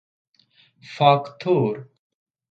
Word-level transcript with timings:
فاکتور 0.95 1.89